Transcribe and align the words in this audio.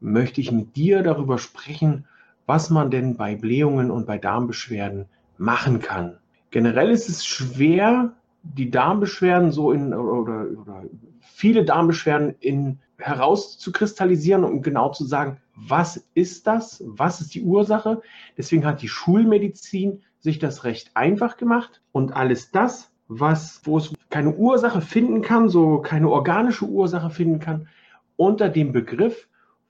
möchte 0.00 0.40
ich 0.40 0.52
mit 0.52 0.76
dir 0.76 1.02
darüber 1.02 1.38
sprechen, 1.38 2.04
was 2.46 2.70
man 2.70 2.90
denn 2.90 3.16
bei 3.16 3.36
Blähungen 3.36 3.90
und 3.90 4.06
bei 4.06 4.18
Darmbeschwerden 4.18 5.06
machen 5.36 5.80
kann. 5.80 6.18
Generell 6.50 6.90
ist 6.90 7.08
es 7.08 7.26
schwer, 7.26 8.12
die 8.42 8.70
Darmbeschwerden 8.70 9.52
so 9.52 9.72
in 9.72 9.92
oder, 9.92 10.46
oder 10.58 10.84
viele 11.20 11.64
Darmbeschwerden 11.64 12.34
in 12.40 12.78
herauszukristallisieren 12.98 14.44
und 14.44 14.52
um 14.52 14.62
genau 14.62 14.90
zu 14.90 15.04
sagen, 15.04 15.38
was 15.54 16.04
ist 16.14 16.46
das? 16.46 16.82
Was 16.86 17.20
ist 17.20 17.34
die 17.34 17.42
Ursache? 17.42 18.02
Deswegen 18.36 18.64
hat 18.64 18.82
die 18.82 18.88
Schulmedizin 18.88 20.02
sich 20.20 20.38
das 20.38 20.64
recht 20.64 20.90
einfach 20.94 21.36
gemacht 21.36 21.80
und 21.92 22.12
alles 22.12 22.50
das, 22.50 22.90
was, 23.08 23.60
wo 23.64 23.78
es 23.78 23.92
keine 24.10 24.34
Ursache 24.34 24.80
finden 24.80 25.22
kann, 25.22 25.48
so 25.48 25.78
keine 25.78 26.08
organische 26.08 26.64
Ursache 26.64 27.10
finden 27.10 27.38
kann, 27.38 27.68
unter 28.16 28.48
dem 28.48 28.72
Begriff 28.72 29.27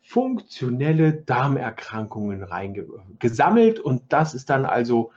funktionelle 0.08 1.12
Darmerkrankungen 1.12 2.42
reingesammelt 2.42 3.78
und 3.78 4.04
das 4.08 4.32
ist 4.32 4.48
dann 4.48 4.64
also 4.64 5.10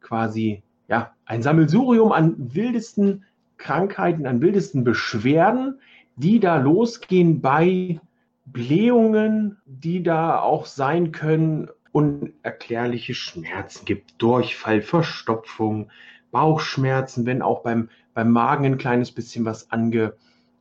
quasi 0.00 0.62
ja, 0.88 1.14
ein 1.26 1.42
Sammelsurium 1.42 2.10
an 2.10 2.54
wildesten 2.54 3.26
Krankheiten, 3.58 4.26
an 4.26 4.40
wildesten 4.40 4.82
Beschwerden, 4.82 5.78
die 6.16 6.40
da 6.40 6.56
losgehen 6.56 7.42
bei 7.42 8.00
Blähungen, 8.46 9.58
die 9.66 10.02
da 10.02 10.40
auch 10.40 10.64
sein 10.64 11.12
können, 11.12 11.68
unerklärliche 11.92 13.12
Schmerzen 13.12 13.84
gibt, 13.84 14.22
Durchfall, 14.22 14.80
Verstopfung, 14.80 15.90
Bauchschmerzen, 16.30 17.26
wenn 17.26 17.42
auch 17.42 17.62
beim, 17.62 17.90
beim 18.14 18.30
Magen 18.30 18.64
ein 18.64 18.78
kleines 18.78 19.12
bisschen 19.12 19.44
was 19.44 19.70
ange, 19.70 20.14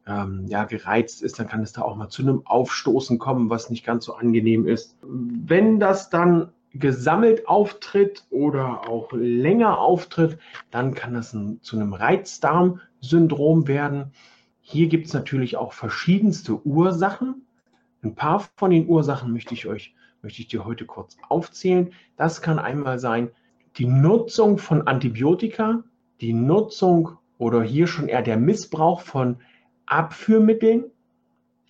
ähm, 0.09 0.45
ja, 0.47 0.65
gereizt 0.65 1.21
ist, 1.21 1.39
dann 1.39 1.47
kann 1.47 1.61
es 1.61 1.71
da 1.71 1.83
auch 1.83 1.95
mal 1.95 2.09
zu 2.09 2.23
einem 2.23 2.41
Aufstoßen 2.45 3.19
kommen, 3.19 3.49
was 3.49 3.69
nicht 3.69 3.85
ganz 3.85 4.05
so 4.05 4.15
angenehm 4.15 4.67
ist. 4.67 4.97
Wenn 5.03 5.79
das 5.79 6.09
dann 6.09 6.49
gesammelt 6.73 7.47
auftritt 7.47 8.25
oder 8.29 8.89
auch 8.89 9.11
länger 9.13 9.79
auftritt, 9.79 10.39
dann 10.71 10.93
kann 10.93 11.13
das 11.13 11.33
ein, 11.33 11.61
zu 11.61 11.75
einem 11.75 11.93
Reizdarmsyndrom 11.93 13.67
werden. 13.67 14.11
Hier 14.61 14.87
gibt 14.87 15.07
es 15.07 15.13
natürlich 15.13 15.57
auch 15.57 15.73
verschiedenste 15.73 16.65
Ursachen. 16.65 17.45
Ein 18.03 18.15
paar 18.15 18.47
von 18.55 18.71
den 18.71 18.87
Ursachen 18.87 19.31
möchte 19.31 19.53
ich 19.53 19.67
euch, 19.67 19.93
möchte 20.21 20.41
ich 20.41 20.47
dir 20.47 20.65
heute 20.65 20.85
kurz 20.85 21.17
aufzählen. 21.27 21.91
Das 22.17 22.41
kann 22.41 22.59
einmal 22.59 22.99
sein 22.99 23.29
die 23.77 23.85
Nutzung 23.85 24.57
von 24.57 24.87
Antibiotika, 24.87 25.83
die 26.21 26.33
Nutzung 26.33 27.17
oder 27.37 27.63
hier 27.63 27.87
schon 27.87 28.09
eher 28.09 28.21
der 28.21 28.37
Missbrauch 28.37 29.01
von 29.01 29.37
Abführmitteln, 29.89 30.85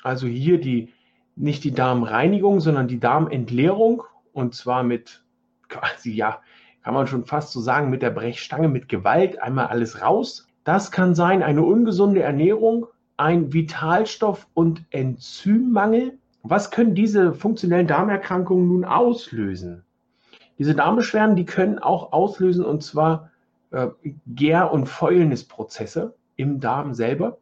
also 0.04 0.28
hier 0.28 0.60
die, 0.60 0.94
nicht 1.36 1.64
die 1.64 1.72
Darmreinigung, 1.72 2.60
sondern 2.60 2.88
die 2.88 3.00
Darmentleerung 3.00 4.04
und 4.34 4.54
zwar 4.54 4.84
mit 4.84 5.24
quasi, 5.70 6.12
ja, 6.12 6.42
kann 6.84 6.94
man 6.94 7.08
schon 7.08 7.26
fast 7.26 7.52
so 7.52 7.60
sagen, 7.60 7.90
mit 7.90 8.02
der 8.02 8.10
Brechstange, 8.10 8.68
mit 8.68 8.90
Gewalt, 8.90 9.42
einmal 9.42 9.68
alles 9.68 10.02
raus. 10.02 10.48
Das 10.64 10.92
kann 10.92 11.16
sein 11.16 11.44
eine 11.44 11.64
ungesunde 11.64 12.22
Ernährung, 12.22 12.88
ein 13.18 13.52
Vitalstoff- 13.52 14.48
und 14.54 14.84
Enzymmangel. 14.92 16.18
Was 16.44 16.72
können 16.72 16.96
diese 16.96 17.34
funktionellen 17.34 17.88
Darmerkrankungen 17.88 18.68
nun 18.68 18.86
auslösen? 18.86 19.84
Diese 20.58 20.76
Darmbeschwerden, 20.76 21.36
die 21.36 21.46
können 21.46 21.80
auch 21.80 22.12
auslösen 22.12 22.66
und 22.66 22.84
zwar 22.84 23.32
äh, 23.72 23.88
Gär- 24.28 24.72
und 24.72 24.88
Fäulnisprozesse 24.88 26.16
im 26.36 26.60
Darm 26.60 26.94
selber. 26.94 27.38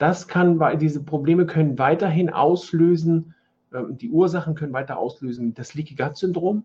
Das 0.00 0.26
kann, 0.28 0.58
diese 0.78 1.04
Probleme 1.04 1.44
können 1.44 1.78
weiterhin 1.78 2.30
auslösen, 2.30 3.34
ähm, 3.74 3.98
die 3.98 4.08
Ursachen 4.08 4.54
können 4.54 4.72
weiter 4.72 4.96
auslösen, 4.98 5.52
das 5.52 5.74
Leaky 5.74 5.94
Gut 5.94 6.16
Syndrom, 6.16 6.64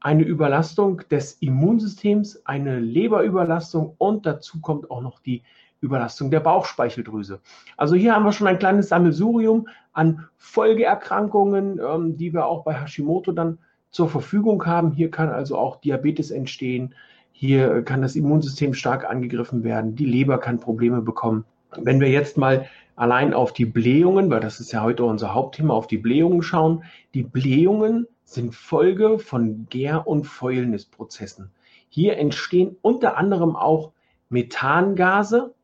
eine 0.00 0.22
Überlastung 0.22 1.02
des 1.10 1.34
Immunsystems, 1.34 2.46
eine 2.46 2.80
Leberüberlastung 2.80 3.94
und 3.98 4.24
dazu 4.24 4.62
kommt 4.62 4.90
auch 4.90 5.02
noch 5.02 5.20
die 5.20 5.42
Überlastung 5.82 6.30
der 6.30 6.40
Bauchspeicheldrüse. 6.40 7.40
Also 7.76 7.94
hier 7.94 8.14
haben 8.14 8.24
wir 8.24 8.32
schon 8.32 8.46
ein 8.46 8.58
kleines 8.58 8.88
Sammelsurium 8.88 9.68
an 9.92 10.26
Folgeerkrankungen, 10.38 11.78
ähm, 11.78 12.16
die 12.16 12.32
wir 12.32 12.46
auch 12.46 12.64
bei 12.64 12.72
Hashimoto 12.72 13.32
dann 13.32 13.58
zur 13.90 14.08
Verfügung 14.08 14.64
haben. 14.64 14.92
Hier 14.92 15.10
kann 15.10 15.28
also 15.28 15.58
auch 15.58 15.76
Diabetes 15.82 16.30
entstehen. 16.30 16.94
Hier 17.32 17.82
kann 17.82 18.00
das 18.00 18.16
Immunsystem 18.16 18.72
stark 18.72 19.04
angegriffen 19.04 19.62
werden. 19.62 19.94
Die 19.94 20.06
Leber 20.06 20.38
kann 20.38 20.58
Probleme 20.58 21.02
bekommen. 21.02 21.44
Wenn 21.76 22.00
wir 22.00 22.08
jetzt 22.08 22.36
mal 22.36 22.66
allein 22.96 23.34
auf 23.34 23.52
die 23.52 23.64
Blähungen, 23.64 24.30
weil 24.30 24.40
das 24.40 24.60
ist 24.60 24.72
ja 24.72 24.82
heute 24.82 25.04
unser 25.04 25.34
Hauptthema, 25.34 25.74
auf 25.74 25.86
die 25.86 25.98
Blähungen 25.98 26.42
schauen. 26.42 26.84
Die 27.14 27.22
Blähungen 27.22 28.06
sind 28.24 28.54
Folge 28.54 29.18
von 29.18 29.66
Gär- 29.68 30.06
und 30.06 30.24
Fäulnisprozessen. 30.24 31.50
Hier 31.88 32.16
entstehen 32.18 32.76
unter 32.80 33.16
anderem 33.16 33.56
auch 33.56 33.92
Methangase 34.28 35.54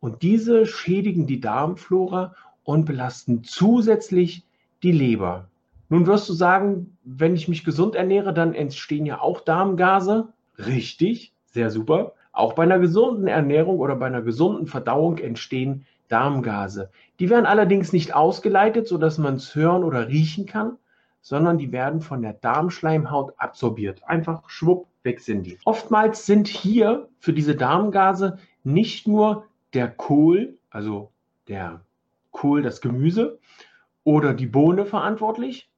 und 0.00 0.22
diese 0.22 0.66
schädigen 0.66 1.26
die 1.26 1.40
Darmflora 1.40 2.34
und 2.64 2.84
belasten 2.84 3.44
zusätzlich 3.44 4.44
die 4.82 4.92
Leber. 4.92 5.48
Nun 5.88 6.06
wirst 6.06 6.28
du 6.28 6.34
sagen, 6.34 6.98
wenn 7.04 7.34
ich 7.34 7.48
mich 7.48 7.64
gesund 7.64 7.94
ernähre, 7.94 8.34
dann 8.34 8.54
entstehen 8.54 9.06
ja 9.06 9.20
auch 9.20 9.40
Darmgase. 9.40 10.28
Richtig, 10.58 11.32
sehr 11.46 11.70
super. 11.70 12.12
Auch 12.38 12.52
bei 12.52 12.62
einer 12.62 12.78
gesunden 12.78 13.26
Ernährung 13.26 13.80
oder 13.80 13.96
bei 13.96 14.06
einer 14.06 14.22
gesunden 14.22 14.68
Verdauung 14.68 15.18
entstehen 15.18 15.84
Darmgase. 16.06 16.88
Die 17.18 17.30
werden 17.30 17.46
allerdings 17.46 17.92
nicht 17.92 18.14
ausgeleitet, 18.14 18.86
sodass 18.86 19.18
man 19.18 19.34
es 19.34 19.56
hören 19.56 19.82
oder 19.82 20.06
riechen 20.06 20.46
kann, 20.46 20.76
sondern 21.20 21.58
die 21.58 21.72
werden 21.72 22.00
von 22.00 22.22
der 22.22 22.34
Darmschleimhaut 22.34 23.34
absorbiert. 23.38 24.04
Einfach 24.06 24.48
schwupp, 24.48 24.86
weg 25.02 25.18
sind 25.18 25.46
die. 25.46 25.58
Oftmals 25.64 26.26
sind 26.26 26.46
hier 26.46 27.08
für 27.18 27.32
diese 27.32 27.56
Darmgase 27.56 28.38
nicht 28.62 29.08
nur 29.08 29.44
der 29.74 29.88
Kohl, 29.88 30.56
also 30.70 31.10
der 31.48 31.80
Kohl, 32.30 32.62
das 32.62 32.80
Gemüse 32.80 33.40
oder 34.04 34.32
die 34.32 34.46
Bohne 34.46 34.86
verantwortlich, 34.86 35.68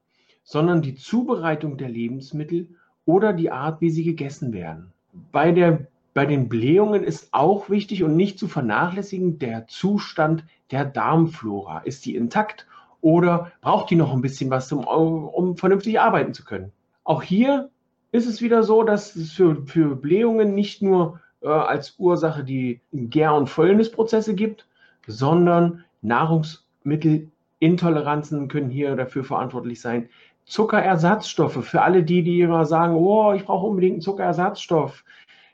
sondern 0.42 0.82
die 0.82 0.94
Zubereitung 0.94 1.78
der 1.78 1.88
Lebensmittel 1.88 2.68
oder 3.06 3.32
die 3.32 3.50
Art, 3.50 3.80
wie 3.80 3.88
sie 3.88 4.04
gegessen 4.04 4.52
werden. 4.52 4.92
Bei 5.32 5.52
der 5.52 5.86
bei 6.14 6.26
den 6.26 6.48
Blähungen 6.48 7.04
ist 7.04 7.28
auch 7.32 7.70
wichtig 7.70 8.02
und 8.02 8.16
nicht 8.16 8.38
zu 8.38 8.48
vernachlässigen 8.48 9.38
der 9.38 9.66
Zustand 9.68 10.44
der 10.70 10.84
Darmflora. 10.84 11.78
Ist 11.80 12.04
die 12.04 12.16
intakt 12.16 12.66
oder 13.00 13.52
braucht 13.60 13.90
die 13.90 13.96
noch 13.96 14.12
ein 14.12 14.20
bisschen 14.20 14.50
was, 14.50 14.70
um, 14.72 14.84
um 14.84 15.56
vernünftig 15.56 16.00
arbeiten 16.00 16.34
zu 16.34 16.44
können? 16.44 16.72
Auch 17.04 17.22
hier 17.22 17.70
ist 18.12 18.26
es 18.26 18.42
wieder 18.42 18.62
so, 18.62 18.82
dass 18.82 19.16
es 19.16 19.32
für, 19.32 19.66
für 19.66 19.96
Blähungen 19.96 20.54
nicht 20.54 20.82
nur 20.82 21.20
äh, 21.42 21.48
als 21.48 21.94
Ursache 21.98 22.44
die 22.44 22.80
Gär- 22.92 23.36
und 23.36 23.48
Fäulnisprozesse 23.48 24.34
gibt, 24.34 24.66
sondern 25.06 25.84
Nahrungsmittelintoleranzen 26.02 28.48
können 28.48 28.68
hier 28.70 28.96
dafür 28.96 29.24
verantwortlich 29.24 29.80
sein. 29.80 30.08
Zuckerersatzstoffe, 30.44 31.64
für 31.64 31.82
alle 31.82 32.02
die, 32.02 32.24
die 32.24 32.40
immer 32.40 32.64
sagen, 32.64 32.96
oh, 32.96 33.32
ich 33.32 33.44
brauche 33.44 33.66
unbedingt 33.66 33.94
einen 33.94 34.02
Zuckerersatzstoff. 34.02 35.04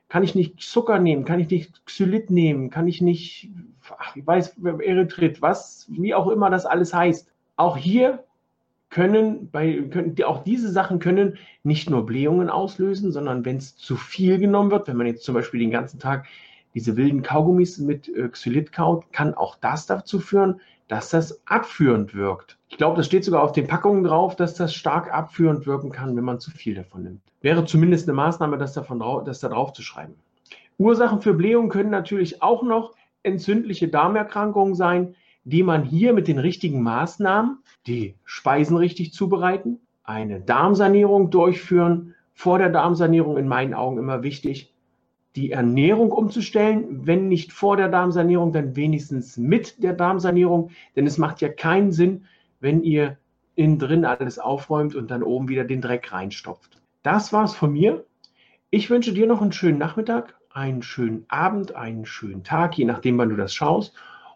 Kann 0.08 0.22
ich 0.22 0.34
nicht 0.34 0.60
Zucker 0.60 0.98
nehmen? 0.98 1.24
Kann 1.24 1.40
ich 1.40 1.50
nicht 1.50 1.84
Xylit 1.84 2.30
nehmen? 2.30 2.70
Kann 2.70 2.86
ich 2.86 3.00
nicht, 3.00 3.50
ach, 3.98 4.14
ich 4.14 4.26
weiß, 4.26 4.56
Erythrit, 4.64 5.42
was, 5.42 5.86
wie 5.90 6.14
auch 6.14 6.28
immer 6.28 6.48
das 6.50 6.64
alles 6.66 6.94
heißt. 6.94 7.28
Auch 7.56 7.76
hier 7.76 8.24
können, 8.88 9.50
bei, 9.50 9.82
können, 9.90 10.16
auch 10.24 10.44
diese 10.44 10.70
Sachen 10.70 11.00
können 11.00 11.38
nicht 11.64 11.90
nur 11.90 12.06
Blähungen 12.06 12.50
auslösen, 12.50 13.10
sondern 13.10 13.44
wenn 13.44 13.56
es 13.56 13.76
zu 13.76 13.96
viel 13.96 14.38
genommen 14.38 14.70
wird, 14.70 14.86
wenn 14.88 14.96
man 14.96 15.06
jetzt 15.06 15.24
zum 15.24 15.34
Beispiel 15.34 15.60
den 15.60 15.70
ganzen 15.70 15.98
Tag 15.98 16.26
diese 16.74 16.96
wilden 16.96 17.22
Kaugummis 17.22 17.78
mit 17.78 18.08
äh, 18.08 18.28
Xylit 18.28 18.70
kaut, 18.70 19.12
kann 19.12 19.34
auch 19.34 19.56
das 19.56 19.86
dazu 19.86 20.20
führen, 20.20 20.60
dass 20.88 21.10
das 21.10 21.40
abführend 21.46 22.14
wirkt. 22.14 22.58
Ich 22.76 22.78
glaube, 22.78 22.98
das 22.98 23.06
steht 23.06 23.24
sogar 23.24 23.42
auf 23.42 23.52
den 23.52 23.66
Packungen 23.66 24.04
drauf, 24.04 24.36
dass 24.36 24.52
das 24.52 24.74
stark 24.74 25.10
abführend 25.10 25.66
wirken 25.66 25.92
kann, 25.92 26.14
wenn 26.14 26.24
man 26.24 26.40
zu 26.40 26.50
viel 26.50 26.74
davon 26.74 27.04
nimmt. 27.04 27.22
Wäre 27.40 27.64
zumindest 27.64 28.06
eine 28.06 28.14
Maßnahme, 28.14 28.58
das, 28.58 28.74
davon, 28.74 29.02
das 29.24 29.40
da 29.40 29.48
drauf 29.48 29.72
zu 29.72 29.80
schreiben. 29.80 30.12
Ursachen 30.76 31.22
für 31.22 31.32
Blähungen 31.32 31.70
können 31.70 31.88
natürlich 31.88 32.42
auch 32.42 32.62
noch 32.62 32.92
entzündliche 33.22 33.88
Darmerkrankungen 33.88 34.74
sein, 34.74 35.14
die 35.44 35.62
man 35.62 35.84
hier 35.84 36.12
mit 36.12 36.28
den 36.28 36.38
richtigen 36.38 36.82
Maßnahmen, 36.82 37.60
die 37.86 38.14
Speisen 38.24 38.76
richtig 38.76 39.14
zubereiten, 39.14 39.80
eine 40.04 40.42
Darmsanierung 40.42 41.30
durchführen. 41.30 42.14
Vor 42.34 42.58
der 42.58 42.68
Darmsanierung 42.68 43.38
in 43.38 43.48
meinen 43.48 43.72
Augen 43.72 43.96
immer 43.96 44.22
wichtig, 44.22 44.74
die 45.34 45.50
Ernährung 45.50 46.12
umzustellen. 46.12 47.06
Wenn 47.06 47.28
nicht 47.28 47.54
vor 47.54 47.78
der 47.78 47.88
Darmsanierung, 47.88 48.52
dann 48.52 48.76
wenigstens 48.76 49.38
mit 49.38 49.82
der 49.82 49.94
Darmsanierung. 49.94 50.68
Denn 50.94 51.06
es 51.06 51.16
macht 51.16 51.40
ja 51.40 51.48
keinen 51.48 51.90
Sinn, 51.90 52.26
wenn 52.60 52.82
ihr 52.82 53.18
innen 53.54 53.78
drin 53.78 54.04
alles 54.04 54.38
aufräumt 54.38 54.94
und 54.94 55.10
dann 55.10 55.22
oben 55.22 55.48
wieder 55.48 55.64
den 55.64 55.80
Dreck 55.80 56.12
reinstopft. 56.12 56.80
Das 57.02 57.32
war's 57.32 57.54
von 57.54 57.72
mir. 57.72 58.04
Ich 58.70 58.90
wünsche 58.90 59.12
dir 59.12 59.26
noch 59.26 59.42
einen 59.42 59.52
schönen 59.52 59.78
Nachmittag, 59.78 60.34
einen 60.50 60.82
schönen 60.82 61.24
Abend, 61.28 61.74
einen 61.74 62.04
schönen 62.04 62.44
Tag, 62.44 62.76
je 62.76 62.84
nachdem, 62.84 63.16
wann 63.18 63.30
du 63.30 63.36
das 63.36 63.54
schaust. 63.54 63.94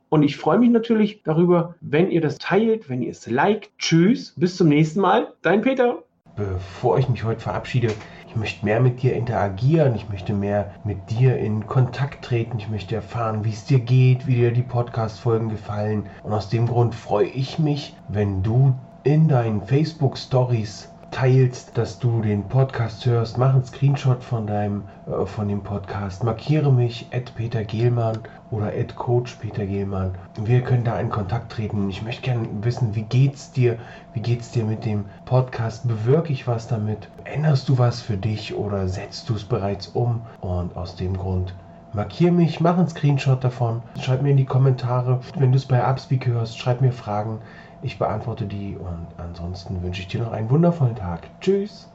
Und 0.09 0.23
ich 0.23 0.37
freue 0.37 0.59
mich 0.59 0.71
natürlich 0.71 1.23
darüber, 1.23 1.77
wenn 1.81 2.11
ihr 2.11 2.21
das 2.21 2.39
teilt, 2.39 2.89
wenn 2.89 3.03
ihr 3.03 3.11
es 3.11 3.29
liked. 3.29 3.71
Tschüss, 3.79 4.35
bis 4.37 4.57
zum 4.57 4.69
nächsten 4.69 5.01
Mal. 5.01 5.35
Dein 5.43 5.63
Peter. 5.63 6.03
Bevor 6.41 6.99
ich 6.99 7.07
mich 7.07 7.23
heute 7.23 7.41
verabschiede, 7.41 7.93
ich 8.27 8.35
möchte 8.35 8.65
mehr 8.65 8.81
mit 8.81 9.03
dir 9.03 9.15
interagieren, 9.15 9.95
ich 9.95 10.09
möchte 10.09 10.33
mehr 10.33 10.71
mit 10.85 11.11
dir 11.11 11.37
in 11.37 11.67
Kontakt 11.67 12.25
treten, 12.25 12.59
ich 12.59 12.71
möchte 12.71 12.95
erfahren, 12.95 13.45
wie 13.45 13.51
es 13.51 13.67
dir 13.67 13.79
geht, 13.79 14.27
wie 14.27 14.37
dir 14.37 14.51
die 14.51 14.63
Podcast-Folgen 14.63 15.51
gefallen. 15.51 16.07
Und 16.23 16.33
aus 16.33 16.49
dem 16.49 16.67
Grund 16.67 16.95
freue 16.95 17.27
ich 17.27 17.59
mich, 17.59 17.95
wenn 18.09 18.43
du 18.43 18.73
in 19.03 19.29
deinen 19.29 19.61
Facebook-Stories 19.61 20.90
teilst, 21.11 21.77
dass 21.77 21.99
du 21.99 22.23
den 22.23 22.49
Podcast 22.49 23.05
hörst, 23.05 23.37
mach 23.37 23.53
einen 23.53 23.65
Screenshot 23.65 24.23
von 24.23 24.47
deinem 24.47 24.85
äh, 25.07 25.27
von 25.27 25.49
dem 25.49 25.63
Podcast, 25.63 26.25
markiere 26.25 26.73
mich 26.73 27.09
at 27.13 27.35
Peter 27.35 27.65
Gehlmann 27.65 28.19
oder 28.51 28.69
at 28.69 28.95
Coach 28.97 29.35
Peter 29.37 29.67
Gehlmann. 29.67 30.15
Wir 30.41 30.63
können 30.63 30.85
da 30.85 30.99
in 30.99 31.11
Kontakt 31.11 31.53
treten. 31.53 31.91
Ich 31.91 32.03
möchte 32.03 32.23
gerne 32.23 32.49
wissen, 32.63 32.95
wie 32.95 33.03
geht's 33.03 33.51
dir? 33.51 33.79
Wie 34.15 34.21
geht's 34.21 34.51
dir 34.51 34.65
mit 34.65 34.85
dem 34.85 35.07
Podcast? 35.25 35.87
Bewirke 35.87 36.33
ich 36.33 36.47
was 36.47 36.69
damit? 36.69 37.09
Änderst 37.25 37.69
du 37.69 37.79
was 37.79 38.01
für 38.01 38.17
dich 38.17 38.55
oder 38.55 38.89
setzt 38.89 39.29
du 39.29 39.35
es 39.35 39.45
bereits 39.45 39.89
um? 39.89 40.23
Und 40.41 40.77
aus 40.77 40.97
dem 40.97 41.17
Grund 41.17 41.55
markiere 41.93 42.33
mich, 42.33 42.61
mach 42.61 42.79
einen 42.79 42.89
Screenshot 42.89 43.43
davon, 43.43 43.83
schreib 44.01 44.23
mir 44.23 44.31
in 44.31 44.37
die 44.37 44.45
Kommentare, 44.45 45.21
wenn 45.37 45.53
du 45.53 45.57
es 45.57 45.67
bei 45.67 45.85
Upspeak 45.85 46.27
hörst, 46.27 46.59
schreib 46.59 46.81
mir 46.81 46.93
Fragen. 46.93 47.41
Ich 47.83 47.99
beantworte 47.99 48.47
die 48.47 48.77
und 48.77 49.07
ansonsten 49.17 49.83
wünsche 49.83 50.03
ich 50.03 50.09
dir 50.09 50.21
noch 50.21 50.33
einen 50.33 50.51
wundervollen 50.51 50.97
Tag. 50.97 51.31
Tschüss. 51.41 51.89